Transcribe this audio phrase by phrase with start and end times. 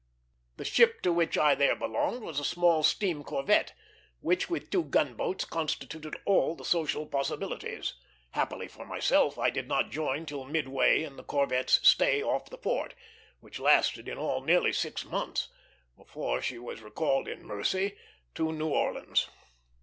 [0.57, 3.75] The ship to which I there belonged was a small steam corvette,
[4.19, 7.93] which with two gunboats constituted all the social possibilities.
[8.31, 12.57] Happily for myself, I did not join till midway in the corvette's stay off the
[12.57, 12.95] port,
[13.41, 15.49] which lasted in all nearly six months,
[15.95, 17.95] before she was recalled in mercy
[18.33, 19.29] to New Orleans.